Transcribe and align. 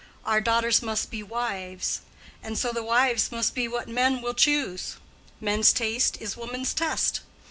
Our 0.25 0.41
daughters 0.41 0.81
must 0.81 1.11
be 1.11 1.21
wives, 1.21 2.01
And 2.41 2.57
to 2.57 2.69
the 2.73 2.81
wives 2.81 3.31
must 3.31 3.53
be 3.53 3.67
what 3.67 3.87
men 3.87 4.23
will 4.23 4.33
choose; 4.33 4.95
Men's 5.39 5.71
taste 5.71 6.19
is 6.19 6.35
woman's 6.35 6.73
test. 6.73 7.21